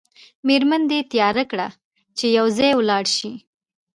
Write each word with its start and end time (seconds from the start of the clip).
میرمن 0.47 0.81
دې 0.91 0.99
تیاره 1.11 1.43
کړه 1.51 1.67
چې 2.17 2.25
یو 2.37 2.45
ځای 2.57 2.71
ولاړ 2.75 3.05
شئ. 3.17 3.33